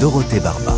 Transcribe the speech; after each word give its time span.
Dorothée 0.00 0.38
Barba. 0.38 0.74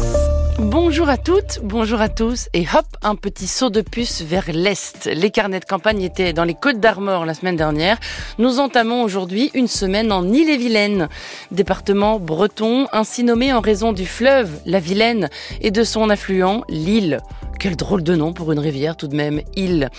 Bonjour 0.61 1.09
à 1.09 1.17
toutes, 1.17 1.59
bonjour 1.65 2.01
à 2.01 2.09
tous, 2.09 2.49
et 2.53 2.61
hop, 2.61 2.87
un 3.03 3.17
petit 3.17 3.49
saut 3.49 3.71
de 3.71 3.81
puce 3.81 4.23
vers 4.23 4.45
l'Est. 4.53 5.07
Les 5.07 5.33
carnets 5.33 5.59
de 5.59 5.65
campagne 5.65 6.03
étaient 6.03 6.33
dans 6.33 6.45
les 6.45 6.55
Côtes 6.55 6.79
d'Armor 6.79 7.27
la 7.27 7.35
semaine 7.35 7.57
dernière. 7.57 7.99
Nous 8.39 8.61
entamons 8.61 9.03
aujourd'hui 9.03 9.51
une 9.55 9.67
semaine 9.67 10.13
en 10.13 10.33
Ille-et-Vilaine, 10.33 11.09
département 11.51 12.21
breton, 12.21 12.87
ainsi 12.93 13.25
nommé 13.25 13.53
en 13.53 13.61
raison 13.61 13.93
du 13.93 14.07
fleuve, 14.07 14.61
la 14.65 14.79
Vilaine, 14.79 15.29
et 15.61 15.73
de 15.73 15.83
son 15.83 16.09
affluent, 16.09 16.63
l'Île. 16.69 17.19
Quel 17.59 17.77
drôle 17.77 18.03
de 18.03 18.15
nom 18.15 18.33
pour 18.33 18.53
une 18.53 18.59
rivière 18.59 18.97
tout 18.97 19.09
de 19.09 19.17
même, 19.17 19.41
île. 19.57 19.91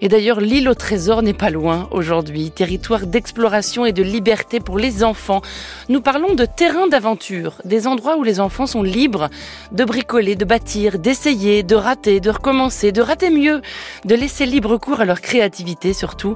Et 0.00 0.08
d'ailleurs, 0.08 0.40
l'île 0.40 0.68
au 0.68 0.74
trésor 0.74 1.22
n'est 1.22 1.32
pas 1.32 1.50
loin 1.50 1.88
aujourd'hui, 1.90 2.50
territoire 2.50 3.06
d'exploration 3.06 3.86
et 3.86 3.92
de 3.92 4.02
liberté 4.02 4.60
pour 4.60 4.78
les 4.78 5.04
enfants. 5.04 5.40
Nous 5.88 6.00
parlons 6.00 6.34
de 6.34 6.44
terrain 6.44 6.88
d'aventure, 6.88 7.62
des 7.64 7.86
endroits 7.86 8.16
où 8.18 8.22
les 8.22 8.40
enfants 8.40 8.66
sont 8.66 8.82
libres 8.82 9.30
de 9.72 9.84
bricoler, 9.84 10.34
de 10.36 10.44
bâtir, 10.44 10.98
d'essayer, 10.98 11.62
de 11.62 11.76
rater, 11.76 12.20
de 12.20 12.30
recommencer, 12.30 12.92
de 12.92 13.00
rater 13.00 13.30
mieux, 13.30 13.62
de 14.04 14.14
laisser 14.14 14.46
libre 14.46 14.76
cours 14.76 15.00
à 15.00 15.04
leur 15.04 15.20
créativité 15.20 15.92
surtout. 15.92 16.34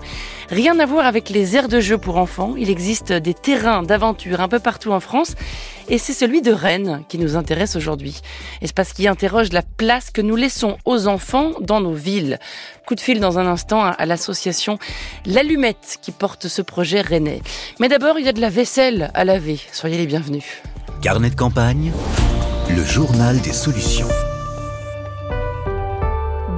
Rien 0.49 0.79
à 0.79 0.87
voir 0.87 1.07
avec 1.07 1.29
les 1.29 1.57
aires 1.57 1.69
de 1.69 1.81
jeu 1.81 1.99
pour 1.99 2.17
enfants, 2.17 2.55
il 2.57 2.71
existe 2.71 3.13
des 3.13 3.35
terrains 3.35 3.83
d'aventure 3.83 4.41
un 4.41 4.49
peu 4.49 4.61
partout 4.61 4.93
en 4.93 5.01
France 5.01 5.35
et 5.89 5.99
c'est 5.99 6.13
celui 6.13 6.43
de 6.43 6.53
Rennes 6.53 7.03
qui 7.09 7.19
nous 7.19 7.37
intéresse 7.37 7.77
aujourd'hui. 7.77 8.21
Espace 8.63 8.93
qui 8.93 9.09
interroge 9.09 9.53
la 9.53 9.63
place 9.63 10.11
que 10.11 10.21
nous 10.21 10.37
laissons 10.37 10.77
aux 10.85 11.07
enfants 11.07 11.53
dans 11.61 11.81
nos 11.81 11.95
villes. 11.95 12.39
Coup 12.87 12.95
de 12.95 13.01
fil 13.01 13.21
dans 13.21 13.39
un 13.39 13.47
instant 13.47 13.85
à 13.85 14.07
l'association 14.07 14.79
L'Allumette 15.27 15.99
qui 16.03 16.13
porte 16.13 16.49
ce 16.49 16.63
projet 16.63 17.01
rennais. 17.01 17.43
Mais 17.81 17.89
d'abord, 17.89 18.19
il 18.19 18.27
y 18.27 18.29
a 18.29 18.33
de 18.33 18.41
la 18.41 18.51
vaisselle 18.51 19.11
à 19.15 19.25
laver. 19.25 19.61
Soyez 19.73 19.97
les 19.97 20.07
bienvenus. 20.07 20.45
Carnet 21.03 21.31
de 21.31 21.37
campagne, 21.37 21.93
le 22.75 22.85
journal 22.85 23.41
des 23.41 23.53
solutions. 23.53 24.09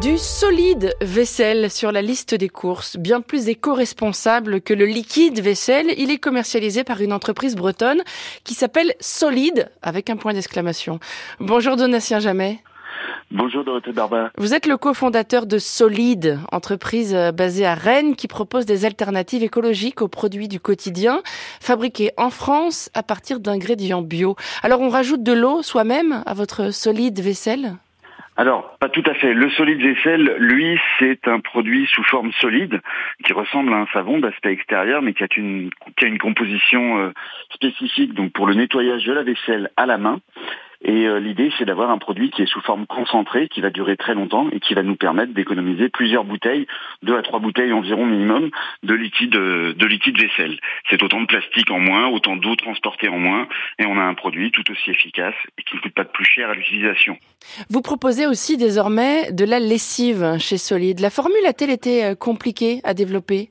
Du 0.00 0.16
solide 0.16 0.94
vaisselle 1.02 1.70
sur 1.70 1.92
la 1.92 2.00
liste 2.00 2.34
des 2.34 2.48
courses, 2.48 2.96
bien 2.96 3.20
plus 3.20 3.48
éco-responsable 3.48 4.62
que 4.62 4.72
le 4.72 4.86
liquide 4.86 5.40
vaisselle. 5.40 5.92
Il 5.98 6.10
est 6.10 6.18
commercialisé 6.18 6.84
par 6.84 7.02
une 7.02 7.12
entreprise 7.12 7.54
bretonne 7.54 8.02
qui 8.42 8.54
s'appelle 8.54 8.94
Solide, 9.00 9.70
avec 9.82 10.08
un 10.08 10.16
point 10.16 10.32
d'exclamation. 10.32 11.00
Bonjour 11.38 11.76
Donatien 11.76 12.18
Jamais. 12.18 12.60
Bonjour 13.30 13.62
Dorothée 13.62 13.92
Barba. 13.92 14.30
Vous 14.38 14.54
êtes 14.54 14.66
le 14.66 14.78
cofondateur 14.78 15.44
de 15.44 15.58
Solide, 15.58 16.38
entreprise 16.50 17.14
euh, 17.14 17.30
basée 17.30 17.66
à 17.66 17.74
Rennes 17.74 18.16
qui 18.16 18.26
propose 18.26 18.64
des 18.64 18.86
alternatives 18.86 19.42
écologiques 19.42 20.00
aux 20.00 20.08
produits 20.08 20.48
du 20.48 20.60
quotidien, 20.60 21.22
fabriqués 21.60 22.12
en 22.16 22.30
France 22.30 22.88
à 22.94 23.02
partir 23.02 23.38
d'ingrédients 23.38 24.02
bio. 24.02 24.34
Alors 24.62 24.80
on 24.80 24.88
rajoute 24.88 25.22
de 25.22 25.32
l'eau 25.32 25.62
soi-même 25.62 26.22
à 26.24 26.32
votre 26.32 26.72
solide 26.72 27.20
vaisselle? 27.20 27.76
Alors, 28.36 28.78
pas 28.78 28.88
tout 28.88 29.02
à 29.04 29.12
fait. 29.14 29.34
Le 29.34 29.50
solide 29.50 29.82
vaisselle, 29.82 30.36
lui, 30.38 30.78
c'est 30.98 31.28
un 31.28 31.40
produit 31.40 31.86
sous 31.92 32.02
forme 32.04 32.32
solide 32.40 32.80
qui 33.24 33.32
ressemble 33.32 33.72
à 33.74 33.78
un 33.78 33.86
savon 33.92 34.18
d'aspect 34.18 34.52
extérieur, 34.52 35.02
mais 35.02 35.12
qui 35.12 35.24
a 35.24 35.26
une, 35.36 35.70
qui 35.96 36.04
a 36.04 36.08
une 36.08 36.18
composition 36.18 36.98
euh, 37.00 37.12
spécifique 37.52 38.14
donc 38.14 38.32
pour 38.32 38.46
le 38.46 38.54
nettoyage 38.54 39.04
de 39.04 39.12
la 39.12 39.24
vaisselle 39.24 39.70
à 39.76 39.84
la 39.84 39.98
main. 39.98 40.20
Et 40.82 41.06
euh, 41.06 41.20
l'idée, 41.20 41.52
c'est 41.58 41.66
d'avoir 41.66 41.90
un 41.90 41.98
produit 41.98 42.30
qui 42.30 42.42
est 42.42 42.46
sous 42.46 42.60
forme 42.62 42.86
concentrée, 42.86 43.48
qui 43.48 43.60
va 43.60 43.70
durer 43.70 43.96
très 43.96 44.14
longtemps 44.14 44.48
et 44.50 44.60
qui 44.60 44.74
va 44.74 44.82
nous 44.82 44.96
permettre 44.96 45.34
d'économiser 45.34 45.88
plusieurs 45.88 46.24
bouteilles, 46.24 46.66
deux 47.02 47.16
à 47.16 47.22
trois 47.22 47.38
bouteilles 47.38 47.72
environ 47.72 48.06
minimum, 48.06 48.50
de 48.82 48.94
liquide, 48.94 49.36
euh, 49.36 49.74
de 49.74 49.86
liquide 49.86 50.18
vaisselle. 50.18 50.58
C'est 50.88 51.02
autant 51.02 51.20
de 51.20 51.26
plastique 51.26 51.70
en 51.70 51.78
moins, 51.78 52.08
autant 52.08 52.36
d'eau 52.36 52.56
transportée 52.56 53.08
en 53.08 53.18
moins, 53.18 53.46
et 53.78 53.86
on 53.86 53.98
a 53.98 54.02
un 54.02 54.14
produit 54.14 54.50
tout 54.52 54.70
aussi 54.70 54.90
efficace 54.90 55.34
et 55.58 55.62
qui 55.62 55.76
ne 55.76 55.80
coûte 55.80 55.94
pas 55.94 56.04
de 56.04 56.10
plus 56.10 56.24
cher 56.24 56.48
à 56.48 56.54
l'utilisation. 56.54 57.18
Vous 57.68 57.82
proposez 57.82 58.26
aussi 58.26 58.56
désormais 58.56 59.32
de 59.32 59.44
la 59.44 59.60
lessive 59.60 60.38
chez 60.38 60.56
Solide. 60.56 61.00
La 61.00 61.10
formule 61.10 61.44
a-t-elle 61.46 61.70
été 61.70 62.04
euh, 62.04 62.14
compliquée 62.14 62.80
à 62.84 62.94
développer? 62.94 63.50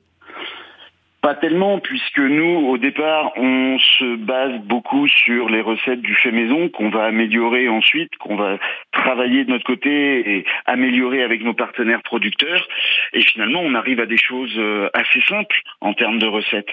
Pas 1.22 1.34
tellement, 1.34 1.78
puisque 1.78 2.18
nous, 2.18 2.68
au 2.68 2.78
départ, 2.78 3.32
on 3.36 3.78
se 3.78 4.16
base 4.16 4.58
beaucoup 4.62 5.06
sur 5.08 5.48
les 5.48 5.60
recettes 5.60 6.00
du 6.00 6.14
fait 6.14 6.32
maison 6.32 6.68
qu'on 6.68 6.88
va 6.88 7.04
améliorer 7.04 7.68
ensuite, 7.68 8.16
qu'on 8.18 8.36
va 8.36 8.58
travailler 8.92 9.44
de 9.44 9.50
notre 9.50 9.64
côté 9.64 10.36
et 10.36 10.44
améliorer 10.66 11.22
avec 11.22 11.42
nos 11.42 11.54
partenaires 11.54 12.02
producteurs. 12.02 12.66
Et 13.12 13.22
finalement, 13.22 13.60
on 13.60 13.74
arrive 13.74 14.00
à 14.00 14.06
des 14.06 14.16
choses 14.16 14.54
euh, 14.56 14.88
assez 14.94 15.20
simples 15.28 15.60
en 15.80 15.94
termes 15.94 16.18
de 16.18 16.26
recettes. 16.26 16.68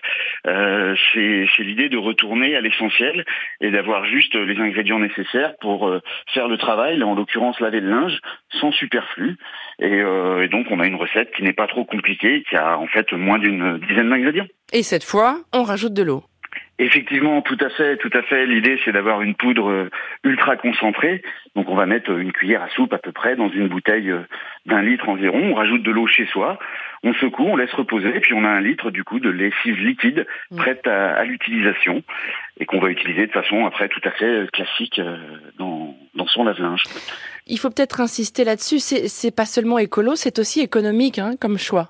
Euh, 0.48 0.96
c'est 1.14 1.64
l'idée 1.64 1.90
de 1.90 1.98
retourner 1.98 2.56
à 2.56 2.62
l'essentiel 2.62 3.26
et 3.62 3.72
d'avoir 3.72 4.06
juste 4.06 4.36
les 4.36 4.58
ingrédients 4.60 5.00
nécessaires 5.00 5.54
pour 5.62 5.88
euh, 5.88 6.02
faire 6.34 6.48
le 6.48 6.58
travail, 6.58 7.02
en 7.04 7.16
l'occurrence 7.16 7.60
laver 7.60 7.80
le 7.80 7.90
linge, 7.90 8.20
sans 8.60 8.72
superflu. 8.72 9.38
Et, 9.80 9.98
et 9.98 10.48
donc, 10.48 10.68
on 10.72 10.80
a 10.80 10.88
une 10.88 10.96
recette 10.96 11.32
qui 11.36 11.44
n'est 11.44 11.54
pas 11.54 11.68
trop 11.68 11.86
compliquée, 11.86 12.44
qui 12.50 12.56
a 12.56 12.78
en 12.78 12.88
fait 12.88 13.12
moins 13.14 13.38
d'une 13.38 13.78
dizaine 13.88 14.10
d'ingrédients. 14.10 14.48
Et 14.74 14.84
cette 14.84 15.04
fois, 15.04 15.40
on 15.54 15.64
rajoute 15.64 15.94
de 15.94 16.04
l'eau. 16.04 16.24
Effectivement, 16.80 17.42
tout 17.42 17.58
à 17.60 17.70
fait, 17.70 17.98
tout 17.98 18.12
à 18.14 18.22
fait. 18.22 18.46
L'idée, 18.46 18.80
c'est 18.86 18.92
d'avoir 18.92 19.24
une 19.24 19.34
poudre 19.34 19.72
euh, 19.72 19.90
ultra 20.24 20.58
concentrée. 20.58 21.24
Donc, 21.56 21.70
on 21.70 21.76
va 21.76 21.88
mettre 21.88 22.12
une 22.12 22.32
cuillère 22.32 22.62
à 22.62 22.70
soupe 22.70 22.94
à 22.94 23.00
peu 23.00 23.12
près 23.12 23.36
dans 23.36 23.50
une 23.50 23.68
bouteille 23.68 24.12
euh, 24.12 24.22
d'un 24.68 24.84
litre 24.84 25.10
environ. 25.10 25.40
On 25.40 25.56
rajoute 25.56 25.82
de 25.82 25.90
l'eau 25.90 26.06
chez 26.06 26.28
soi. 26.28 26.60
On 27.02 27.14
secoue, 27.16 27.46
on 27.46 27.56
laisse 27.56 27.74
reposer, 27.74 28.16
et 28.16 28.20
puis 28.20 28.34
on 28.36 28.44
a 28.44 28.50
un 28.50 28.62
litre 28.62 28.92
du 28.92 29.04
coup 29.04 29.20
de 29.20 29.30
lessive 29.30 29.80
liquide 29.80 30.28
mm. 30.52 30.58
prête 30.58 30.86
à, 30.86 31.24
l'utilisation 31.24 32.04
et 32.60 32.66
qu'on 32.66 32.80
va 32.80 32.90
utiliser 32.90 33.26
de 33.26 33.32
façon 33.32 33.66
après 33.66 33.88
tout 33.88 34.02
à 34.04 34.12
fait 34.12 34.26
euh, 34.26 34.48
classique 34.48 35.02
dans, 35.58 35.96
dans 36.14 36.28
son 36.28 36.44
lave-linge. 36.44 36.84
Il 37.48 37.58
faut 37.58 37.70
peut-être 37.70 38.02
insister 38.02 38.44
là-dessus. 38.44 38.80
C'est 38.80 39.36
pas 39.36 39.46
seulement 39.46 39.80
écolo, 39.80 40.16
c'est 40.16 40.38
aussi 40.38 40.62
économique 40.62 41.18
hein, 41.18 41.32
comme 41.40 41.58
choix. 41.58 41.90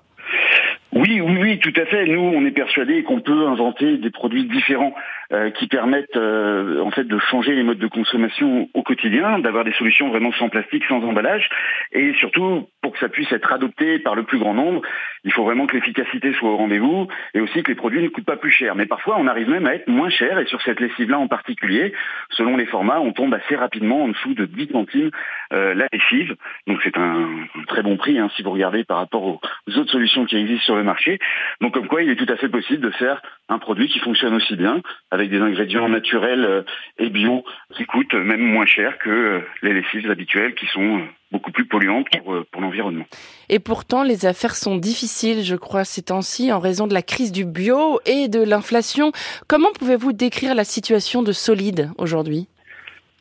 Oui, 0.93 1.21
oui, 1.21 1.37
oui, 1.41 1.59
tout 1.59 1.73
à 1.75 1.85
fait. 1.85 2.05
Nous, 2.05 2.19
on 2.19 2.45
est 2.45 2.51
persuadés 2.51 3.03
qu'on 3.03 3.19
peut 3.19 3.47
inventer 3.47 3.97
des 3.97 4.09
produits 4.09 4.45
différents 4.45 4.95
euh, 5.33 5.51
qui 5.51 5.67
permettent 5.67 6.15
euh, 6.15 6.81
en 6.81 6.91
fait 6.91 7.03
de 7.03 7.19
changer 7.19 7.53
les 7.55 7.63
modes 7.63 7.79
de 7.79 7.87
consommation 7.87 8.69
au 8.73 8.83
quotidien, 8.83 9.39
d'avoir 9.39 9.63
des 9.63 9.73
solutions 9.73 10.09
vraiment 10.09 10.31
sans 10.33 10.49
plastique, 10.49 10.85
sans 10.87 11.03
emballage, 11.03 11.49
et 11.91 12.13
surtout 12.13 12.67
pour 12.81 12.93
que 12.93 12.99
ça 12.99 13.09
puisse 13.09 13.31
être 13.31 13.51
adopté 13.51 13.99
par 13.99 14.15
le 14.15 14.23
plus 14.23 14.39
grand 14.39 14.53
nombre, 14.53 14.81
il 15.23 15.33
faut 15.33 15.43
vraiment 15.43 15.67
que 15.67 15.75
l'efficacité 15.75 16.33
soit 16.33 16.49
au 16.49 16.55
rendez-vous 16.55 17.07
et 17.33 17.41
aussi 17.41 17.61
que 17.61 17.69
les 17.69 17.75
produits 17.75 18.01
ne 18.01 18.07
coûtent 18.07 18.25
pas 18.25 18.37
plus 18.37 18.51
cher. 18.51 18.75
Mais 18.75 18.85
parfois, 18.85 19.17
on 19.19 19.27
arrive 19.27 19.49
même 19.49 19.65
à 19.65 19.75
être 19.75 19.87
moins 19.89 20.09
cher 20.09 20.39
et 20.39 20.45
sur 20.45 20.61
cette 20.61 20.79
lessive-là 20.79 21.19
en 21.19 21.27
particulier, 21.27 21.93
selon 22.29 22.55
les 22.55 22.65
formats, 22.65 23.01
on 23.01 23.11
tombe 23.11 23.33
assez 23.33 23.55
rapidement 23.55 24.03
en 24.03 24.07
dessous 24.07 24.33
de 24.33 24.45
10 24.45 24.69
centimes 24.71 25.11
euh, 25.51 25.73
la 25.73 25.87
lessive. 25.91 26.35
Donc 26.67 26.79
c'est 26.83 26.97
un, 26.97 27.27
très 27.67 27.83
bon 27.83 27.97
prix 27.97 28.17
hein, 28.19 28.29
si 28.35 28.43
vous 28.43 28.51
regardez 28.51 28.85
par 28.85 28.97
rapport 28.97 29.23
aux 29.23 29.77
autres 29.77 29.91
solutions 29.91 30.25
qui 30.25 30.37
existent 30.37 30.63
sur 30.63 30.75
le 30.75 30.83
marché. 30.83 31.19
Donc 31.59 31.73
comme 31.73 31.87
quoi, 31.87 32.03
il 32.03 32.09
est 32.09 32.15
tout 32.15 32.31
à 32.31 32.37
fait 32.37 32.49
possible 32.49 32.81
de 32.81 32.91
faire 32.91 33.21
un 33.49 33.59
produit 33.59 33.87
qui 33.87 33.99
fonctionne 33.99 34.33
aussi 34.33 34.55
bien 34.55 34.81
avec 35.17 35.31
des 35.31 35.39
ingrédients 35.39 35.89
naturels 35.89 36.45
euh, 36.45 36.61
et 36.99 37.09
bio 37.09 37.43
qui 37.75 37.85
coûtent 37.85 38.13
même 38.13 38.41
moins 38.41 38.67
cher 38.67 38.97
que 38.99 39.09
euh, 39.09 39.39
les 39.63 39.73
lessives 39.73 40.09
habituelles 40.11 40.53
qui 40.53 40.67
sont 40.67 40.99
euh, 40.99 41.01
beaucoup 41.31 41.51
plus 41.51 41.65
polluantes 41.65 42.07
pour, 42.23 42.45
pour 42.51 42.61
l'environnement. 42.61 43.05
Et 43.49 43.59
pourtant, 43.59 44.03
les 44.03 44.25
affaires 44.27 44.55
sont 44.55 44.77
difficiles, 44.77 45.43
je 45.43 45.55
crois, 45.55 45.83
ces 45.85 46.03
temps-ci, 46.03 46.53
en 46.53 46.59
raison 46.59 46.85
de 46.85 46.93
la 46.93 47.01
crise 47.01 47.31
du 47.31 47.45
bio 47.45 47.99
et 48.05 48.27
de 48.27 48.41
l'inflation. 48.41 49.11
Comment 49.47 49.71
pouvez-vous 49.77 50.13
décrire 50.13 50.53
la 50.53 50.63
situation 50.63 51.23
de 51.23 51.31
Solide 51.31 51.89
aujourd'hui? 51.97 52.47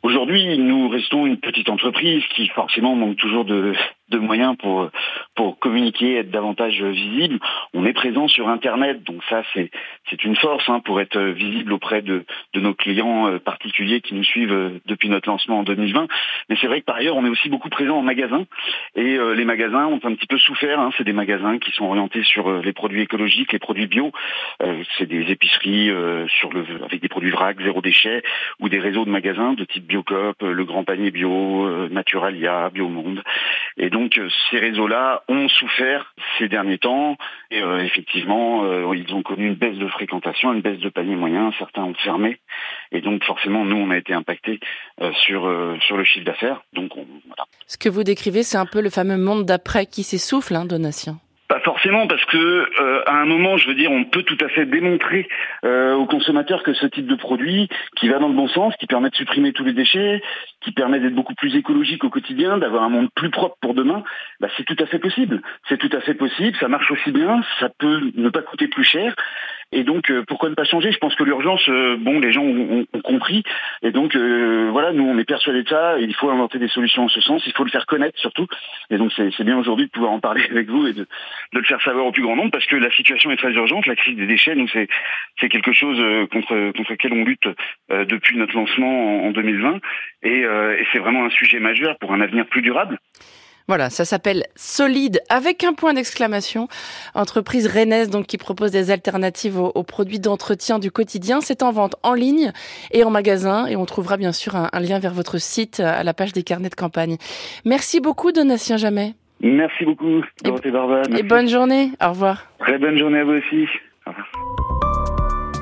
Aujourd'hui, 0.03 0.57
nous 0.57 0.87
restons 0.87 1.25
une 1.25 1.37
petite 1.37 1.69
entreprise 1.69 2.23
qui 2.35 2.47
forcément 2.49 2.95
manque 2.95 3.17
toujours 3.17 3.43
de, 3.43 3.73
de 4.09 4.17
moyens 4.17 4.55
pour 4.57 4.89
pour 5.35 5.59
communiquer, 5.59 6.17
être 6.17 6.31
davantage 6.31 6.81
visible. 6.81 7.39
On 7.73 7.85
est 7.85 7.93
présent 7.93 8.27
sur 8.27 8.49
Internet, 8.49 9.03
donc 9.03 9.21
ça 9.29 9.43
c'est 9.53 9.71
c'est 10.09 10.23
une 10.23 10.35
force 10.35 10.67
hein, 10.69 10.79
pour 10.79 10.99
être 11.01 11.19
visible 11.19 11.73
auprès 11.73 12.01
de 12.01 12.25
de 12.53 12.59
nos 12.59 12.73
clients 12.73 13.27
euh, 13.27 13.39
particuliers 13.39 14.01
qui 14.01 14.15
nous 14.15 14.23
suivent 14.23 14.51
euh, 14.51 14.79
depuis 14.85 15.09
notre 15.09 15.29
lancement 15.29 15.59
en 15.59 15.63
2020. 15.63 16.07
Mais 16.49 16.57
c'est 16.59 16.67
vrai 16.67 16.81
que 16.81 16.85
par 16.85 16.95
ailleurs 16.95 17.15
on 17.15 17.25
est 17.25 17.29
aussi 17.29 17.49
beaucoup 17.49 17.69
présent 17.69 17.97
en 17.97 18.01
magasin 18.01 18.45
et 18.95 19.17
euh, 19.17 19.33
les 19.33 19.45
magasins 19.45 19.85
ont 19.85 19.99
un 20.03 20.13
petit 20.15 20.27
peu 20.27 20.37
souffert. 20.37 20.79
Hein. 20.79 20.91
C'est 20.97 21.03
des 21.03 21.13
magasins 21.13 21.59
qui 21.59 21.71
sont 21.71 21.85
orientés 21.85 22.23
sur 22.23 22.61
les 22.61 22.73
produits 22.73 23.01
écologiques, 23.01 23.53
les 23.53 23.59
produits 23.59 23.87
bio. 23.87 24.11
c'est 24.97 25.05
des 25.05 25.31
épiceries 25.31 25.91
sur 26.27 26.51
le 26.51 26.65
avec 26.83 27.01
des 27.01 27.09
produits 27.09 27.31
vrac, 27.31 27.57
zéro 27.61 27.81
déchet 27.81 28.23
ou 28.59 28.69
des 28.69 28.79
réseaux 28.79 29.05
de 29.05 29.09
magasins 29.09 29.53
de 29.53 29.65
type 29.65 29.85
Biocop, 29.85 30.41
le 30.41 30.65
Grand 30.65 30.83
Panier 30.83 31.11
Bio, 31.11 31.87
Naturalia, 31.89 32.69
Biomonde. 32.73 33.23
Euh, 34.17 34.29
ces 34.49 34.59
réseaux-là 34.59 35.23
ont 35.27 35.47
souffert 35.47 36.13
ces 36.37 36.47
derniers 36.47 36.77
temps 36.77 37.17
et 37.51 37.61
euh, 37.61 37.83
effectivement 37.83 38.63
euh, 38.63 38.95
ils 38.95 39.13
ont 39.13 39.23
connu 39.23 39.47
une 39.47 39.55
baisse 39.55 39.77
de 39.77 39.87
fréquentation, 39.87 40.53
une 40.53 40.61
baisse 40.61 40.79
de 40.79 40.89
panier 40.89 41.15
moyen, 41.15 41.51
certains 41.57 41.83
ont 41.83 41.93
fermé 41.93 42.39
et 42.91 43.01
donc 43.01 43.23
forcément 43.23 43.65
nous 43.65 43.77
on 43.77 43.91
a 43.91 43.97
été 43.97 44.13
impacté 44.13 44.59
sur 45.13 45.51
sur 45.81 45.97
le 45.97 46.03
chiffre 46.03 46.25
d'affaires. 46.25 46.61
Donc 46.73 46.91
Ce 47.67 47.77
que 47.77 47.89
vous 47.89 48.03
décrivez 48.03 48.43
c'est 48.43 48.57
un 48.57 48.65
peu 48.65 48.81
le 48.81 48.89
fameux 48.89 49.17
monde 49.17 49.45
d'après 49.45 49.85
qui 49.85 50.03
s'essouffle, 50.03 50.55
hein, 50.55 50.65
Donatien. 50.65 51.17
Pas 51.47 51.59
forcément, 51.61 52.07
parce 52.07 52.23
que 52.25 52.37
euh, 52.37 53.03
à 53.05 53.13
un 53.13 53.25
moment, 53.25 53.57
je 53.57 53.67
veux 53.67 53.75
dire, 53.75 53.91
on 53.91 54.03
peut 54.03 54.23
tout 54.23 54.37
à 54.43 54.49
fait 54.49 54.65
démontrer 54.65 55.27
euh, 55.63 55.93
aux 55.93 56.05
consommateurs 56.05 56.63
que 56.63 56.73
ce 56.73 56.85
type 56.85 57.07
de 57.07 57.15
produit, 57.15 57.69
qui 57.95 58.09
va 58.09 58.19
dans 58.19 58.27
le 58.27 58.33
bon 58.33 58.47
sens, 58.49 58.75
qui 58.77 58.85
permet 58.85 59.09
de 59.09 59.15
supprimer 59.15 59.53
tous 59.53 59.63
les 59.63 59.73
déchets, 59.73 60.21
qui 60.61 60.71
permet 60.71 60.99
d'être 60.99 61.15
beaucoup 61.15 61.35
plus 61.35 61.55
écologique 61.55 62.03
au 62.03 62.09
quotidien, 62.09 62.57
d'avoir 62.57 62.83
un 62.83 62.89
monde 62.89 63.09
plus 63.15 63.29
propre 63.29 63.55
pour 63.61 63.73
demain, 63.73 64.03
bah, 64.41 64.49
c'est 64.57 64.65
tout 64.65 64.75
à 64.79 64.85
fait 64.87 64.99
possible. 64.99 65.41
C'est 65.69 65.77
tout 65.77 65.89
à 65.95 66.01
fait 66.01 66.15
possible, 66.15 66.57
ça 66.59 66.67
marche 66.67 66.91
aussi 66.91 67.11
bien, 67.11 67.41
ça 67.59 67.69
peut 67.79 68.11
ne 68.15 68.29
pas 68.29 68.41
coûter 68.41 68.67
plus 68.67 68.83
cher. 68.83 69.15
Et 69.73 69.83
donc, 69.83 70.09
euh, 70.09 70.23
pourquoi 70.25 70.49
ne 70.49 70.55
pas 70.55 70.63
changer? 70.63 70.91
Je 70.93 70.97
pense 70.97 71.15
que 71.15 71.23
l'urgence, 71.25 71.67
euh, 71.67 71.97
bon, 71.99 72.19
les 72.19 72.31
gens 72.31 72.43
ont, 72.43 72.85
ont, 72.93 73.01
compris. 73.01 73.43
Et 73.81 73.91
donc, 73.91 74.15
euh, 74.15 74.69
voilà, 74.71 74.93
nous, 74.93 75.03
on 75.03 75.17
est 75.17 75.25
persuadés 75.25 75.63
de 75.63 75.67
ça. 75.67 75.99
Il 75.99 76.15
faut 76.15 76.29
inventer 76.29 76.57
des 76.57 76.69
solutions 76.69 77.03
en 77.03 77.09
ce 77.09 77.19
sens. 77.19 77.43
Il 77.45 77.51
faut 77.51 77.65
le 77.65 77.69
faire 77.69 77.85
connaître 77.85 78.17
surtout. 78.17 78.47
Et 78.89 78.97
donc, 78.97 79.11
c'est 79.15 79.43
bien 79.43 79.57
aujourd'hui 79.57 79.87
de 79.87 79.91
pouvoir 79.91 80.13
en 80.13 80.21
parler 80.21 80.43
avec 80.51 80.69
vous 80.69 80.87
et 80.87 80.93
de, 80.93 81.01
de, 81.01 81.59
le 81.59 81.65
faire 81.65 81.81
savoir 81.81 82.05
au 82.05 82.11
plus 82.13 82.23
grand 82.23 82.37
nombre 82.37 82.51
parce 82.51 82.65
que 82.65 82.77
la 82.77 82.91
situation 82.91 83.29
est 83.31 83.37
très 83.37 83.51
urgente. 83.51 83.85
La 83.87 83.97
crise 83.97 84.15
des 84.15 84.27
déchets, 84.27 84.55
nous, 84.55 84.69
c'est 84.69 85.49
quelque 85.49 85.73
chose 85.73 85.97
contre, 86.31 86.71
contre 86.71 86.91
lequel 86.91 87.11
on 87.11 87.25
lutte 87.25 87.47
depuis 87.89 88.37
notre 88.37 88.55
lancement 88.55 89.25
en, 89.25 89.27
en 89.27 89.31
2020. 89.31 89.79
Et, 90.23 90.39
et 90.39 90.87
c'est 90.91 90.99
vraiment 90.99 91.25
un 91.25 91.29
sujet 91.29 91.59
majeur 91.59 91.97
pour 91.99 92.13
un 92.13 92.21
avenir 92.21 92.45
plus 92.45 92.61
durable. 92.61 92.99
Voilà, 93.67 93.89
ça 93.89 94.05
s'appelle 94.05 94.43
Solide 94.55 95.19
avec 95.29 95.65
un 95.65 95.73
point 95.73 95.93
d'exclamation. 95.93 96.69
Entreprise 97.15 97.67
rennaise 97.67 98.09
donc 98.09 98.25
qui 98.25 98.37
propose 98.37 98.71
des 98.71 98.91
alternatives 98.91 99.59
aux, 99.59 99.83
produits 99.83 100.19
d'entretien 100.19 100.79
du 100.79 100.89
quotidien. 100.89 101.41
C'est 101.41 101.63
en 101.63 101.73
vente 101.73 101.97
en 102.01 102.13
ligne 102.13 102.53
et 102.91 103.03
en 103.03 103.09
magasin 103.09 103.67
et 103.67 103.75
on 103.75 103.85
trouvera 103.85 104.15
bien 104.15 104.31
sûr 104.31 104.55
un, 104.55 104.79
lien 104.79 104.99
vers 104.99 105.13
votre 105.13 105.37
site 105.37 105.81
à 105.81 106.03
la 106.05 106.13
page 106.13 106.31
des 106.31 106.43
carnets 106.43 106.69
de 106.69 106.75
campagne. 106.75 107.17
Merci 107.65 107.99
beaucoup 107.99 108.31
Donatien 108.31 108.77
Jamais. 108.77 109.15
Merci 109.41 109.83
beaucoup 109.83 110.21
Dorothée 110.43 110.71
Barba. 110.71 111.01
Et 111.17 111.23
bonne 111.23 111.49
journée. 111.49 111.91
Au 112.01 112.09
revoir. 112.09 112.47
Très 112.59 112.77
bonne 112.77 112.97
journée 112.97 113.19
à 113.19 113.25
vous 113.25 113.33
aussi. 113.33 113.67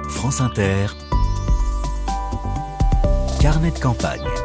France 0.10 0.42
Inter. 0.42 0.94
Carnet 3.42 3.72
de 3.72 3.80
campagne. 3.80 4.44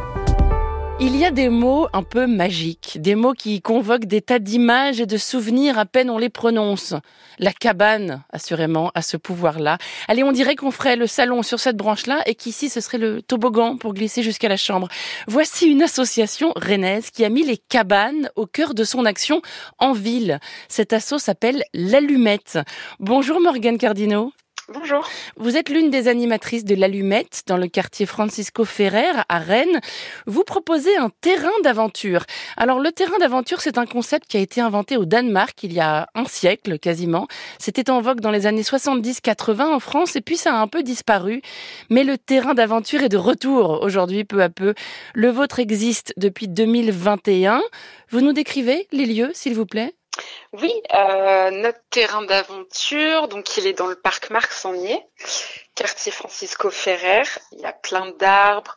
Il 1.03 1.17
y 1.17 1.25
a 1.25 1.31
des 1.31 1.49
mots 1.49 1.89
un 1.95 2.03
peu 2.03 2.27
magiques, 2.27 2.99
des 3.01 3.15
mots 3.15 3.33
qui 3.33 3.63
convoquent 3.63 4.05
des 4.05 4.21
tas 4.21 4.39
d'images 4.39 5.01
et 5.01 5.07
de 5.07 5.17
souvenirs 5.17 5.79
à 5.79 5.87
peine 5.87 6.11
on 6.11 6.19
les 6.19 6.29
prononce. 6.29 6.95
La 7.39 7.53
cabane, 7.53 8.23
assurément, 8.35 8.91
a 8.95 9.01
ce 9.01 9.17
pouvoir-là. 9.17 9.79
Allez, 10.09 10.23
on 10.23 10.31
dirait 10.31 10.57
qu'on 10.57 10.71
ferait 10.71 10.97
le 10.97 11.07
salon 11.07 11.43
sur 11.43 11.59
cette 11.59 11.79
branche-là 11.79 12.21
et 12.27 12.35
qu'ici 12.35 12.69
ce 12.69 12.83
serait 12.83 12.99
le 12.99 13.23
toboggan 13.23 13.79
pour 13.79 13.95
glisser 13.95 14.23
jusqu'à 14.23 14.51
la 14.51 14.59
chambre. 14.59 14.89
Voici 15.27 15.69
une 15.69 15.83
association 15.83 16.53
rennaise 16.55 17.11
qui 17.11 17.25
a 17.25 17.31
mis 17.31 17.45
les 17.45 17.57
cabanes 17.57 18.29
au 18.37 18.45
cœur 18.45 18.75
de 18.75 18.85
son 18.85 19.07
action 19.07 19.41
en 19.79 19.95
ville. 19.95 20.39
Cet 20.69 20.93
assaut 20.93 21.19
s'appelle 21.19 21.65
l'Allumette. 21.73 22.59
Bonjour 22.99 23.41
Morgane 23.41 23.79
Cardino. 23.79 24.33
Bonjour. 24.73 25.05
Vous 25.37 25.57
êtes 25.57 25.69
l'une 25.69 25.91
des 25.91 26.07
animatrices 26.07 26.65
de 26.65 26.77
l'Allumette 26.77 27.43
dans 27.49 27.57
le 27.57 27.67
quartier 27.67 28.07
Francisco 28.07 28.65
Ferrer 28.65 29.11
à 29.29 29.39
Rennes. 29.41 29.81
Vous 30.27 30.45
proposez 30.45 30.97
un 30.97 31.11
terrain 31.21 31.51
d'aventure. 31.65 32.25
Alors 32.57 32.79
le 32.79 32.93
terrain 32.93 33.19
d'aventure, 33.19 33.63
c'est 33.63 33.79
un 33.79 33.87
concept 33.87 34.29
qui 34.29 34.37
a 34.37 34.41
été 34.41 34.61
inventé 34.61 34.97
au 34.97 35.07
Danemark 35.07 35.61
il 35.65 35.73
y 35.73 35.81
a 35.81 36.07
un 36.15 36.25
siècle 36.25 36.79
quasiment. 36.79 37.27
C'était 37.59 37.91
en 37.91 38.01
vogue 38.01 38.21
dans 38.21 38.31
les 38.31 38.47
années 38.47 38.63
70-80 38.63 39.63
en 39.63 39.81
France 39.81 40.15
et 40.15 40.21
puis 40.21 40.37
ça 40.37 40.55
a 40.55 40.61
un 40.61 40.69
peu 40.69 40.85
disparu. 40.85 41.43
Mais 41.91 42.05
le 42.05 42.17
terrain 42.17 42.55
d'aventure 42.55 43.03
est 43.03 43.09
de 43.09 43.17
retour 43.17 43.83
aujourd'hui 43.83 44.23
peu 44.23 44.41
à 44.41 44.51
peu. 44.51 44.75
Le 45.15 45.31
vôtre 45.31 45.59
existe 45.59 46.13
depuis 46.17 46.47
2021. 46.47 47.61
Vous 48.11 48.21
nous 48.21 48.33
décrivez 48.33 48.87
les 48.93 49.07
lieux, 49.07 49.33
s'il 49.35 49.57
vous 49.57 49.67
plaît? 49.67 49.95
Oui, 50.53 50.73
euh, 50.95 51.51
notre 51.51 51.81
terrain 51.91 52.23
d'aventure, 52.23 53.29
donc 53.29 53.57
il 53.57 53.67
est 53.67 53.73
dans 53.73 53.87
le 53.87 53.95
parc 53.95 54.31
Marc 54.31 54.53
Sangnier, 54.53 55.01
quartier 55.75 56.11
Francisco 56.11 56.71
Ferrer. 56.71 57.23
Il 57.53 57.61
y 57.61 57.67
a 57.67 57.73
plein 57.73 58.11
d'arbres, 58.19 58.75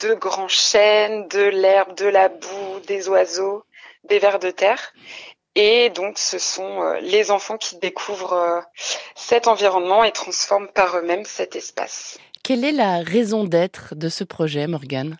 de 0.00 0.14
grands 0.14 0.48
chênes, 0.48 1.26
de 1.28 1.42
l'herbe, 1.42 1.96
de 1.96 2.06
la 2.06 2.28
boue, 2.28 2.80
des 2.86 3.08
oiseaux, 3.08 3.64
des 4.04 4.18
vers 4.18 4.38
de 4.38 4.50
terre. 4.50 4.92
Et 5.54 5.90
donc, 5.90 6.18
ce 6.18 6.38
sont 6.38 6.82
euh, 6.82 7.00
les 7.00 7.30
enfants 7.30 7.56
qui 7.56 7.78
découvrent 7.78 8.34
euh, 8.34 8.60
cet 9.16 9.48
environnement 9.48 10.04
et 10.04 10.12
transforment 10.12 10.68
par 10.68 10.96
eux-mêmes 10.96 11.24
cet 11.24 11.56
espace. 11.56 12.18
Quelle 12.44 12.64
est 12.64 12.72
la 12.72 13.00
raison 13.02 13.44
d'être 13.44 13.94
de 13.94 14.08
ce 14.08 14.24
projet, 14.24 14.66
Morgane? 14.66 15.18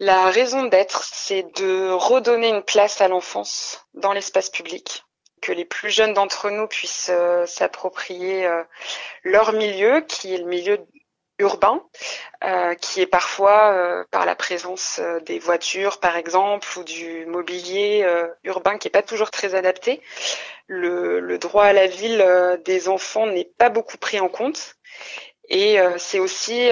La 0.00 0.30
raison 0.30 0.64
d'être, 0.64 1.04
c'est 1.04 1.44
de 1.56 1.90
redonner 1.90 2.48
une 2.48 2.62
place 2.62 3.00
à 3.00 3.08
l'enfance 3.08 3.86
dans 3.94 4.12
l'espace 4.12 4.50
public, 4.50 5.04
que 5.40 5.52
les 5.52 5.64
plus 5.64 5.90
jeunes 5.90 6.14
d'entre 6.14 6.50
nous 6.50 6.66
puissent 6.66 7.10
euh, 7.12 7.46
s'approprier 7.46 8.46
euh, 8.46 8.64
leur 9.22 9.52
milieu, 9.52 10.00
qui 10.00 10.34
est 10.34 10.38
le 10.38 10.46
milieu 10.46 10.78
urbain, 11.38 11.82
euh, 12.44 12.74
qui 12.74 13.00
est 13.00 13.06
parfois 13.06 14.04
par 14.10 14.24
la 14.24 14.36
présence 14.36 15.00
des 15.26 15.40
voitures, 15.40 15.98
par 15.98 16.16
exemple, 16.16 16.66
ou 16.78 16.84
du 16.84 17.26
mobilier 17.26 18.06
urbain 18.44 18.78
qui 18.78 18.86
n'est 18.86 18.92
pas 18.92 19.02
toujours 19.02 19.32
très 19.32 19.56
adapté. 19.56 20.00
Le, 20.68 21.18
le 21.18 21.38
droit 21.38 21.64
à 21.64 21.72
la 21.72 21.88
ville 21.88 22.24
des 22.64 22.88
enfants 22.88 23.26
n'est 23.26 23.50
pas 23.58 23.68
beaucoup 23.68 23.98
pris 23.98 24.20
en 24.20 24.28
compte. 24.28 24.76
Et 25.48 25.76
c'est 25.98 26.20
aussi 26.20 26.70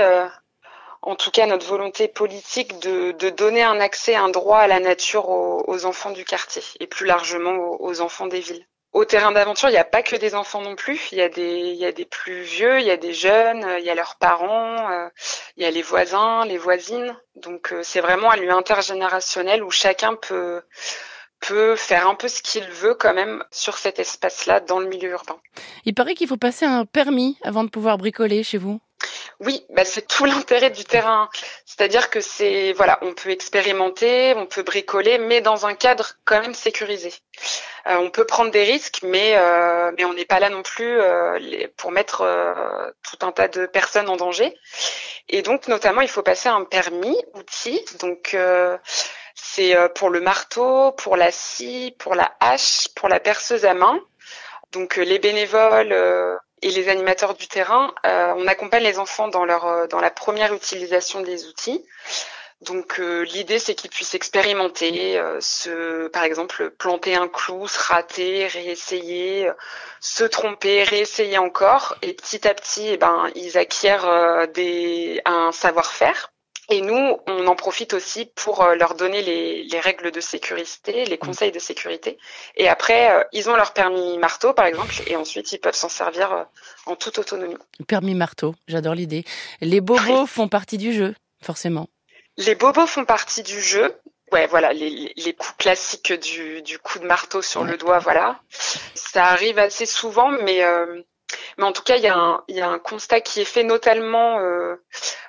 en 1.02 1.16
tout 1.16 1.30
cas 1.30 1.46
notre 1.46 1.66
volonté 1.66 2.08
politique 2.08 2.78
de, 2.80 3.12
de, 3.12 3.30
donner 3.30 3.62
un 3.62 3.80
accès, 3.80 4.14
un 4.14 4.28
droit 4.28 4.58
à 4.58 4.66
la 4.68 4.80
nature 4.80 5.28
aux, 5.28 5.84
enfants 5.84 6.12
du 6.12 6.24
quartier 6.24 6.62
et 6.80 6.86
plus 6.86 7.06
largement 7.06 7.80
aux, 7.80 8.00
enfants 8.00 8.26
des 8.26 8.40
villes. 8.40 8.66
Au 8.92 9.04
terrain 9.04 9.32
d'aventure, 9.32 9.70
il 9.70 9.72
n'y 9.72 9.78
a 9.78 9.84
pas 9.84 10.02
que 10.02 10.16
des 10.16 10.34
enfants 10.34 10.60
non 10.60 10.76
plus. 10.76 11.08
Il 11.12 11.18
y 11.18 11.22
a 11.22 11.30
des, 11.30 11.72
y 11.72 11.86
a 11.86 11.92
des 11.92 12.04
plus 12.04 12.42
vieux, 12.42 12.78
il 12.78 12.86
y 12.86 12.90
a 12.90 12.98
des 12.98 13.14
jeunes, 13.14 13.66
il 13.78 13.84
y 13.84 13.90
a 13.90 13.94
leurs 13.94 14.16
parents, 14.16 14.90
euh, 14.90 15.08
il 15.56 15.62
y 15.62 15.66
a 15.66 15.70
les 15.70 15.80
voisins, 15.80 16.44
les 16.44 16.58
voisines. 16.58 17.16
Donc 17.34 17.72
euh, 17.72 17.80
c'est 17.82 18.00
vraiment 18.00 18.30
un 18.30 18.36
lieu 18.36 18.50
intergénérationnel 18.50 19.64
où 19.64 19.70
chacun 19.70 20.14
peut 20.14 20.62
peut 21.40 21.74
faire 21.74 22.08
un 22.08 22.14
peu 22.14 22.28
ce 22.28 22.40
qu'il 22.40 22.64
veut 22.64 22.94
quand 22.94 23.14
même 23.14 23.44
sur 23.50 23.76
cet 23.76 23.98
espace-là 23.98 24.60
dans 24.60 24.78
le 24.78 24.86
milieu 24.86 25.10
urbain. 25.10 25.38
Il 25.84 25.94
paraît 25.94 26.14
qu'il 26.14 26.28
faut 26.28 26.36
passer 26.36 26.64
un 26.64 26.84
permis 26.84 27.36
avant 27.42 27.64
de 27.64 27.68
pouvoir 27.68 27.98
bricoler 27.98 28.44
chez 28.44 28.58
vous. 28.58 28.80
Oui, 29.44 29.66
bah 29.70 29.84
c'est 29.84 30.06
tout 30.06 30.24
l'intérêt 30.24 30.70
du 30.70 30.84
terrain. 30.84 31.28
C'est-à-dire 31.66 32.10
que 32.10 32.20
c'est 32.20 32.72
voilà, 32.74 33.00
on 33.02 33.12
peut 33.12 33.30
expérimenter, 33.30 34.34
on 34.36 34.46
peut 34.46 34.62
bricoler, 34.62 35.18
mais 35.18 35.40
dans 35.40 35.66
un 35.66 35.74
cadre 35.74 36.12
quand 36.24 36.40
même 36.40 36.54
sécurisé. 36.54 37.12
Euh, 37.88 37.96
on 37.96 38.10
peut 38.10 38.24
prendre 38.24 38.52
des 38.52 38.62
risques, 38.62 39.00
mais 39.02 39.34
euh, 39.36 39.90
mais 39.96 40.04
on 40.04 40.14
n'est 40.14 40.26
pas 40.26 40.38
là 40.38 40.48
non 40.48 40.62
plus 40.62 41.00
euh, 41.00 41.66
pour 41.76 41.90
mettre 41.90 42.18
tout 43.02 43.26
un 43.26 43.32
tas 43.32 43.48
de 43.48 43.66
personnes 43.66 44.08
en 44.08 44.16
danger. 44.16 44.56
Et 45.28 45.42
donc 45.42 45.66
notamment, 45.66 46.02
il 46.02 46.08
faut 46.08 46.22
passer 46.22 46.48
un 46.48 46.64
permis 46.64 47.16
outil. 47.34 47.84
Donc 47.98 48.36
c'est 49.34 49.76
pour 49.96 50.10
le 50.10 50.20
marteau, 50.20 50.92
pour 50.92 51.16
la 51.16 51.32
scie, 51.32 51.96
pour 51.98 52.14
la 52.14 52.32
hache, 52.38 52.88
pour 52.94 53.08
la 53.08 53.18
perceuse 53.18 53.64
à 53.64 53.74
main. 53.74 53.98
Donc 54.70 54.96
les 54.96 55.18
bénévoles 55.18 56.38
et 56.62 56.70
les 56.70 56.88
animateurs 56.88 57.34
du 57.34 57.48
terrain, 57.48 57.92
euh, 58.06 58.32
on 58.36 58.46
accompagne 58.46 58.84
les 58.84 58.98
enfants 58.98 59.28
dans 59.28 59.44
leur 59.44 59.66
euh, 59.66 59.86
dans 59.88 60.00
la 60.00 60.10
première 60.10 60.54
utilisation 60.54 61.20
des 61.20 61.46
outils. 61.46 61.84
Donc 62.60 63.00
euh, 63.00 63.22
l'idée 63.22 63.58
c'est 63.58 63.74
qu'ils 63.74 63.90
puissent 63.90 64.14
expérimenter, 64.14 65.20
se, 65.40 66.06
par 66.08 66.22
exemple 66.22 66.70
planter 66.70 67.16
un 67.16 67.26
clou, 67.26 67.66
se 67.66 67.78
rater, 67.78 68.46
réessayer, 68.46 69.50
se 70.00 70.22
tromper, 70.22 70.84
réessayer 70.84 71.38
encore, 71.38 71.96
et 72.02 72.14
petit 72.14 72.46
à 72.46 72.54
petit, 72.54 72.86
eh 72.88 72.96
ben 72.96 73.28
ils 73.34 73.58
acquièrent 73.58 74.46
des 74.54 75.20
un 75.24 75.50
savoir-faire. 75.50 76.31
Et 76.72 76.80
nous, 76.80 77.18
on 77.26 77.46
en 77.48 77.54
profite 77.54 77.92
aussi 77.92 78.24
pour 78.24 78.62
euh, 78.62 78.74
leur 78.74 78.94
donner 78.94 79.20
les, 79.20 79.62
les 79.64 79.78
règles 79.78 80.10
de 80.10 80.20
sécurité, 80.22 81.04
les 81.04 81.16
mmh. 81.16 81.18
conseils 81.18 81.52
de 81.52 81.58
sécurité. 81.58 82.16
Et 82.56 82.66
après, 82.66 83.10
euh, 83.10 83.22
ils 83.32 83.50
ont 83.50 83.56
leur 83.56 83.74
permis 83.74 84.16
marteau, 84.16 84.54
par 84.54 84.64
exemple, 84.64 84.94
et 85.06 85.14
ensuite, 85.14 85.52
ils 85.52 85.58
peuvent 85.58 85.74
s'en 85.74 85.90
servir 85.90 86.32
euh, 86.32 86.44
en 86.86 86.96
toute 86.96 87.18
autonomie. 87.18 87.58
Permis 87.86 88.14
marteau, 88.14 88.54
j'adore 88.68 88.94
l'idée. 88.94 89.24
Les 89.60 89.82
bobos 89.82 90.24
font 90.24 90.48
partie 90.48 90.78
du 90.78 90.94
jeu, 90.94 91.14
forcément. 91.42 91.90
Les 92.38 92.54
bobos 92.54 92.86
font 92.86 93.04
partie 93.04 93.42
du 93.42 93.60
jeu. 93.60 93.94
Ouais, 94.32 94.46
voilà, 94.46 94.72
les, 94.72 95.12
les 95.14 95.34
coups 95.34 95.56
classiques 95.58 96.14
du, 96.14 96.62
du 96.62 96.78
coup 96.78 96.98
de 97.00 97.04
marteau 97.04 97.42
sur 97.42 97.64
le 97.64 97.76
doigt, 97.76 97.98
voilà. 97.98 98.40
Ça 98.94 99.26
arrive 99.26 99.58
assez 99.58 99.84
souvent, 99.84 100.30
mais 100.30 100.64
mais 101.58 101.64
en 101.64 101.72
tout 101.72 101.82
cas, 101.82 101.96
il 101.96 102.02
y 102.02 102.08
a 102.08 102.16
un, 102.16 102.42
il 102.48 102.56
y 102.56 102.60
a 102.60 102.68
un 102.68 102.78
constat 102.78 103.20
qui 103.20 103.40
est 103.40 103.44
fait 103.46 103.64
notamment 103.64 104.38
euh, 104.40 104.76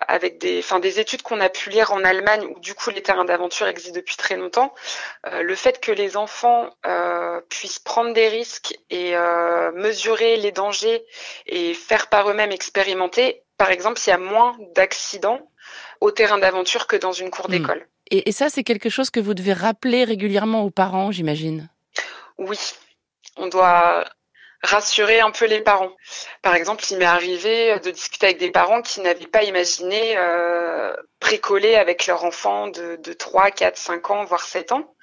avec 0.08 0.40
des, 0.40 0.60
enfin, 0.60 0.80
des 0.80 1.00
études 1.00 1.22
qu'on 1.22 1.40
a 1.40 1.50
pu 1.50 1.70
lire 1.70 1.92
en 1.94 2.04
Allemagne, 2.04 2.46
où 2.46 2.60
du 2.60 2.74
coup 2.74 2.90
les 2.90 3.02
terrains 3.02 3.26
d'aventure 3.26 3.68
existent 3.68 3.96
depuis 3.96 4.16
très 4.16 4.36
longtemps. 4.36 4.74
Euh, 5.28 5.42
le 5.42 5.56
fait 5.56 5.80
que 5.80 5.92
les 5.92 6.18
enfants 6.18 6.70
euh, 6.86 7.42
puissent 7.50 7.80
prendre 7.80 8.14
des 8.14 8.28
risques 8.28 8.78
et 8.90 9.14
mesurer 9.76 10.38
les 10.38 10.52
dangers 10.52 11.04
et 11.46 11.74
faire 11.74 12.08
par 12.08 12.30
eux-mêmes 12.30 12.52
expérimenter, 12.52 13.44
par 13.58 13.72
exemple, 13.72 14.00
il 14.06 14.10
y 14.10 14.14
a 14.14 14.18
moins 14.18 14.56
d'accidents 14.76 15.40
au 16.02 16.12
terrain 16.12 16.38
d'aventure 16.38 16.88
que 16.88 16.96
dans 16.96 17.12
une 17.12 17.30
cour 17.30 17.48
hmm. 17.48 17.52
d'école. 17.52 17.88
Et, 18.12 18.30
et 18.30 18.32
ça, 18.32 18.50
c'est 18.50 18.64
quelque 18.64 18.90
chose 18.90 19.10
que 19.10 19.20
vous 19.20 19.34
devez 19.34 19.54
rappeler 19.54 20.04
régulièrement 20.04 20.64
aux 20.64 20.70
parents, 20.70 21.12
j'imagine? 21.12 21.70
Oui, 22.38 22.60
on 23.38 23.48
doit 23.48 24.06
rassurer 24.64 25.20
un 25.20 25.32
peu 25.32 25.46
les 25.46 25.62
parents. 25.62 25.92
Par 26.42 26.56
exemple, 26.56 26.84
il 26.90 26.98
m'est 26.98 27.06
arrivé 27.06 27.80
de 27.80 27.92
discuter 27.92 28.28
avec 28.28 28.40
des 28.40 28.52
parents 28.52 28.82
qui 28.82 29.02
n'avaient 29.02 29.28
pas 29.28 29.44
imaginé 29.44 30.18
euh, 30.18 30.94
bricoler 31.22 31.76
avec 31.76 32.08
leur 32.08 32.24
enfant 32.24 32.68
de, 32.68 32.96
de 32.96 33.14
3, 33.14 33.52
4, 33.52 33.78
5 33.78 34.10
ans, 34.10 34.24
voire 34.26 34.44
7 34.44 34.72
ans. 34.72 34.96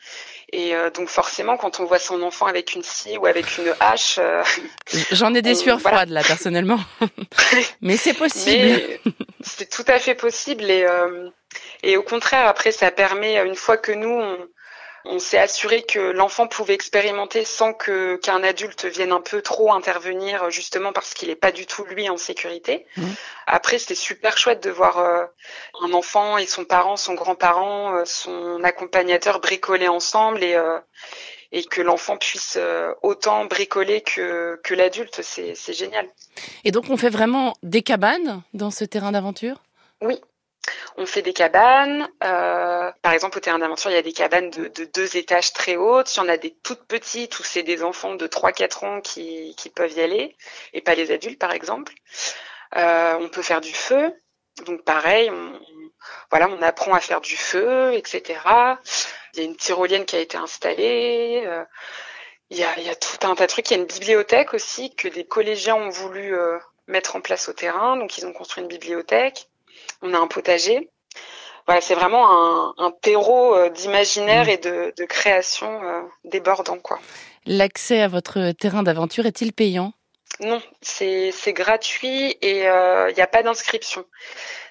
Et 0.53 0.75
euh, 0.75 0.91
donc 0.91 1.09
forcément, 1.09 1.57
quand 1.57 1.79
on 1.79 1.85
voit 1.85 2.01
son 2.01 2.23
enfant 2.23 2.47
avec 2.47 2.75
une 2.75 2.83
scie 2.83 3.17
ou 3.17 3.27
avec 3.27 3.57
une 3.59 3.73
hache, 3.79 4.19
euh, 4.19 4.43
j'en 5.13 5.33
ai 5.35 5.43
des 5.43 5.55
sueurs 5.55 5.81
froides 5.81 6.11
là 6.11 6.23
personnellement, 6.25 6.81
mais 7.81 7.97
c'est 7.97 8.15
possible. 8.15 8.81
C'est 9.43 9.71
tout 9.71 9.85
à 9.87 9.99
fait 10.01 10.17
possible 10.17 10.69
et 10.69 10.85
euh, 10.85 11.29
et 11.85 11.97
au 11.97 12.03
contraire 12.03 12.49
après 12.49 12.73
ça 12.73 12.91
permet 12.91 13.37
une 13.47 13.55
fois 13.55 13.77
que 13.77 13.93
nous 13.93 14.11
on, 14.11 14.39
on 15.05 15.19
s'est 15.19 15.39
assuré 15.39 15.83
que 15.83 15.99
l'enfant 15.99 16.47
pouvait 16.47 16.75
expérimenter 16.75 17.45
sans 17.45 17.73
que 17.73 18.17
qu'un 18.17 18.43
adulte 18.43 18.85
vienne 18.85 19.13
un 19.13 19.21
peu 19.21 19.43
trop 19.43 19.73
intervenir, 19.73 20.51
justement 20.51 20.93
parce 20.93 21.15
qu'il 21.15 21.29
n'est 21.29 21.37
pas 21.37 21.53
du 21.53 21.67
tout 21.67 21.85
lui 21.85 22.09
en 22.09 22.17
sécurité. 22.17 22.87
Mmh. 22.97 23.05
Après, 23.47 23.79
c'était 23.79 23.95
super 23.95 24.37
chouette 24.37 24.63
de 24.63 24.71
voir 24.71 24.99
euh, 24.99 25.25
un 25.83 25.93
enfant 25.93 26.39
et 26.39 26.47
son 26.47 26.65
parent, 26.65 26.97
son 26.97 27.15
grand-parent, 27.15 27.97
euh, 27.97 28.05
son 28.05 28.63
accompagnateur 28.63 29.41
bricoler 29.41 29.89
ensemble 29.89 30.43
et 30.45 30.55
euh, 30.55 30.79
et 31.53 31.65
que 31.65 31.81
l'enfant 31.81 32.17
puisse 32.17 32.57
autant 33.03 33.45
bricoler 33.47 34.03
que, 34.03 34.61
que 34.63 34.73
l'adulte, 34.73 35.21
c'est 35.21 35.73
génial. 35.73 36.09
Et 36.63 36.71
donc 36.71 36.85
on 36.91 36.97
fait 36.97 37.11
vraiment 37.11 37.57
des 37.65 37.83
cabanes 37.83 38.43
dans 38.55 38.71
ce 38.71 38.85
terrain 38.85 39.11
d'aventure? 39.11 39.61
Oui, 40.01 40.21
on 40.97 41.07
fait 41.07 41.23
des 41.23 41.33
cabanes. 41.33 42.09
Euh, 42.23 42.91
par 43.03 43.13
exemple, 43.13 43.39
au 43.39 43.41
terrain 43.41 43.59
d'aventure, 43.59 43.91
il 43.91 43.95
y 43.95 43.99
a 43.99 44.03
des 44.03 44.13
cabanes 44.13 44.51
de, 44.51 44.85
deux 44.85 45.17
étages 45.17 45.53
très 45.53 45.77
hautes. 45.77 46.15
Il 46.15 46.19
y 46.19 46.21
en 46.21 46.29
a 46.29 46.37
des 46.37 46.55
toutes 46.63 46.87
petites 46.87 47.39
où 47.39 47.43
c'est 47.43 47.63
des 47.63 47.83
enfants 47.83 48.15
de 48.15 48.27
3-4 48.27 48.85
ans 48.85 49.01
qui, 49.01 49.55
peuvent 49.75 49.93
y 49.93 50.01
aller, 50.01 50.37
et 50.73 50.81
pas 50.81 50.95
les 50.95 51.13
adultes, 51.13 51.39
par 51.39 51.53
exemple. 51.53 51.93
Euh, 52.77 53.17
on 53.21 53.29
peut 53.29 53.43
faire 53.43 53.61
du 53.61 53.73
feu. 53.73 54.15
Donc 54.67 54.85
pareil, 54.85 55.31
on, 55.31 55.61
voilà, 56.31 56.49
on 56.49 56.61
apprend 56.63 56.95
à 56.95 57.01
faire 57.01 57.21
du 57.21 57.37
feu, 57.37 57.95
etc. 57.95 58.41
Il 59.35 59.39
y 59.39 59.43
a 59.43 59.45
une 59.45 59.57
tyrolienne 59.57 60.05
qui 60.05 60.17
a 60.17 60.21
été 60.21 60.37
installée. 60.37 61.45
Euh, 61.47 61.65
il, 62.51 62.59
y 62.59 62.65
a, 62.65 62.75
tout 62.97 63.27
un 63.27 63.35
tas 63.37 63.47
de 63.47 63.51
trucs. 63.51 63.71
Il 63.71 63.75
y 63.75 63.77
a 63.77 63.81
une 63.81 63.87
bibliothèque 63.87 64.55
aussi 64.55 64.95
que 64.95 65.07
des 65.09 65.25
collégiens 65.25 65.77
ont 65.77 65.89
voulu 65.89 66.35
mettre 66.89 67.15
en 67.15 67.21
place 67.21 67.49
au 67.49 67.53
terrain. 67.53 67.97
Donc 67.97 68.19
ils 68.19 68.27
ont 68.27 68.33
construit 68.33 68.63
une 68.63 68.69
bibliothèque 68.69 69.50
on 70.03 70.15
a 70.15 70.19
un 70.19 70.27
potager. 70.27 70.91
Voilà, 71.67 71.81
c'est 71.81 71.95
vraiment 71.95 72.75
un, 72.79 72.91
terreau 73.03 73.55
euh, 73.55 73.69
d'imaginaire 73.71 74.47
mmh. 74.47 74.51
et 74.51 74.57
de, 74.57 75.05
création 75.05 75.83
euh, 75.83 76.01
débordant, 76.25 76.79
quoi. 76.79 76.99
L'accès 77.47 78.03
à 78.03 78.09
votre 78.09 78.53
terrain 78.53 78.83
d'aventure 78.83 79.27
est-il 79.27 79.53
payant? 79.53 79.93
Non, 80.41 80.61
c'est 80.81 81.53
gratuit 81.53 82.37
et 82.41 82.61
il 82.61 82.67
euh, 82.67 83.13
n'y 83.13 83.21
a 83.21 83.27
pas 83.27 83.43
d'inscription. 83.43 84.05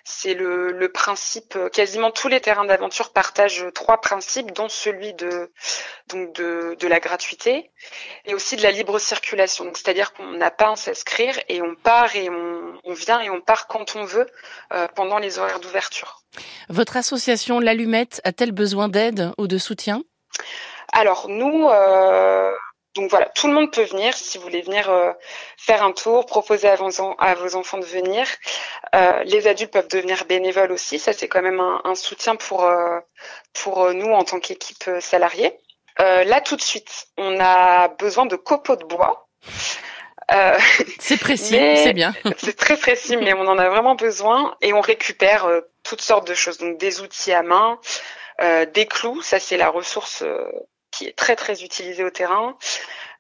C'est 0.04 0.34
le, 0.34 0.72
le, 0.72 0.90
principe. 0.92 1.56
Euh, 1.56 1.70
quasiment 1.70 2.12
tous 2.12 2.28
les 2.28 2.40
terrains 2.42 2.66
d'aventure 2.66 3.12
partagent 3.12 3.66
trois 3.74 4.02
principes, 4.02 4.52
dont 4.54 4.70
celui 4.70 5.14
de 5.14 5.52
donc 6.10 6.34
de, 6.36 6.76
de 6.80 6.88
la 6.88 7.00
gratuité 7.00 7.72
et 8.26 8.34
aussi 8.34 8.56
de 8.56 8.64
la 8.64 8.72
libre 8.72 9.00
circulation. 9.00 9.66
Donc 9.66 9.78
c'est-à-dire 9.78 10.14
qu'on 10.14 10.32
n'a 10.32 10.52
pas 10.52 10.72
à 10.72 10.76
s'inscrire 10.76 11.40
et 11.48 11.62
on 11.62 11.76
part 11.76 12.16
et 12.16 12.30
on, 12.30 12.74
on, 12.84 12.94
vient 12.94 13.22
et 13.22 13.30
on 13.30 13.42
part 13.42 13.68
quand 13.68 13.96
on 13.96 14.06
veut 14.06 14.28
euh, 14.74 14.88
pendant 14.96 15.20
les 15.20 15.40
horaires 15.40 15.60
d'ouverture. 15.60 16.22
Votre 16.70 16.98
association 16.98 17.60
L'Allumette 17.60 18.22
a-t-elle 18.24 18.52
besoin 18.52 18.88
d'aide 18.88 19.32
ou 19.38 19.48
de 19.48 19.58
soutien? 19.58 20.04
Alors 20.92 21.28
nous. 21.30 21.68
Euh, 21.70 22.52
donc 23.00 23.10
voilà, 23.10 23.28
tout 23.34 23.48
le 23.48 23.54
monde 23.54 23.72
peut 23.72 23.84
venir 23.84 24.14
si 24.14 24.38
vous 24.38 24.44
voulez 24.44 24.62
venir 24.62 24.90
euh, 24.90 25.14
faire 25.56 25.84
un 25.84 25.94
tour, 25.94 26.26
proposer 26.26 26.68
à 26.68 26.76
vos, 26.76 26.90
à 27.18 27.34
vos 27.36 27.56
enfants 27.56 27.78
de 27.78 27.86
venir. 27.86 28.28
Euh, 28.94 29.24
les 29.24 29.48
adultes 29.48 29.72
peuvent 29.72 29.88
devenir 29.88 30.26
bénévoles 30.26 30.74
aussi, 30.74 31.00
ça 31.00 31.14
c'est 31.14 31.30
quand 31.30 31.42
même 31.42 31.62
un, 31.62 31.96
soutien 31.96 32.36
pour 32.36 32.66
euh, 32.66 33.00
pour 33.54 33.94
nous 33.94 34.12
en 34.12 34.24
tant 34.24 34.40
qu'équipe 34.40 34.90
salariée. 35.00 35.58
là 35.98 36.42
tout 36.42 36.58
de 36.58 36.62
suite, 36.62 37.08
on 37.18 37.40
a 37.40 37.88
besoin 37.88 38.26
de 38.26 38.36
copeaux 38.36 38.76
de 38.76 38.84
bois. 38.84 39.28
c'est 41.00 41.20
précis, 41.20 41.58
c'est 41.78 41.94
bien. 41.94 42.14
c'est 42.38 42.58
très 42.58 42.76
précis, 42.76 43.16
mais 43.16 43.34
on 43.34 43.48
en 43.48 43.58
a 43.58 43.70
vraiment 43.70 43.96
besoin 43.96 44.56
et 44.62 44.74
on 44.74 44.82
récupère 44.82 45.48
toutes 45.84 46.02
sortes 46.02 46.28
de 46.28 46.34
choses, 46.34 46.58
donc 46.58 46.78
des 46.78 47.00
outils 47.00 47.32
à 47.32 47.44
main, 47.44 47.80
des 48.74 48.86
clous, 48.86 49.22
ça 49.22 49.40
c'est 49.40 49.58
la 49.58 49.70
ressource 49.70 50.24
qui 50.92 51.08
est 51.08 51.16
très 51.16 51.36
très 51.36 51.64
utilisé 51.64 52.04
au 52.04 52.10
terrain, 52.10 52.58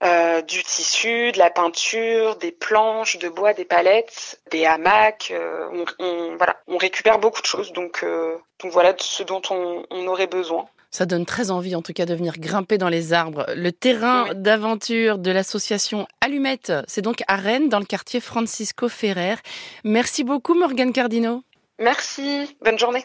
euh, 0.01 0.41
du 0.41 0.63
tissu, 0.63 1.33
de 1.33 1.37
la 1.37 1.49
peinture, 1.49 2.37
des 2.37 2.53
planches 2.53 3.17
de 3.17 3.27
bois, 3.27 3.53
des 3.53 3.65
palettes, 3.65 4.39
des 4.49 4.65
hamacs. 4.65 5.31
Euh, 5.31 5.83
on, 5.99 6.37
voilà, 6.37 6.55
on 6.67 6.77
récupère 6.77 7.19
beaucoup 7.19 7.41
de 7.41 7.45
choses. 7.45 7.73
Donc, 7.73 7.99
euh, 8.03 8.35
donc 8.63 8.71
voilà 8.71 8.93
ce 8.97 9.23
dont 9.23 9.41
on, 9.49 10.07
aurait 10.07 10.27
besoin. 10.27 10.67
Ça 10.89 11.05
donne 11.05 11.25
très 11.25 11.51
envie, 11.51 11.75
en 11.75 11.81
tout 11.81 11.91
cas, 11.91 12.05
de 12.05 12.15
venir 12.15 12.37
grimper 12.37 12.77
dans 12.77 12.87
les 12.87 13.11
arbres. 13.11 13.45
Le 13.55 13.71
terrain 13.71 14.33
d'aventure 14.33 15.17
de 15.17 15.31
l'association 15.31 16.07
Allumette, 16.21 16.71
c'est 16.87 17.01
donc 17.01 17.21
à 17.27 17.35
Rennes, 17.35 17.67
dans 17.67 17.79
le 17.79 17.85
quartier 17.85 18.21
Francisco 18.21 18.87
Ferrer. 18.87 19.35
Merci 19.83 20.23
beaucoup, 20.23 20.55
Morgane 20.55 20.93
Cardino. 20.93 21.43
Merci. 21.77 22.55
Bonne 22.61 22.79
journée. 22.79 22.97